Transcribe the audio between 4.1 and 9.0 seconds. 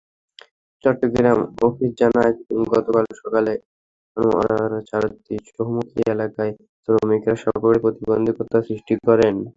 আনোয়ারার চাতরী চৌমুহনী এলাকায় শ্রমিকেরা সড়কে প্রতিবন্ধকতা সৃষ্টি